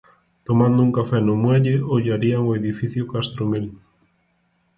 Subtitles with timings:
[0.47, 3.65] Tomando un café no Muelle ollarían o edificio Castromil.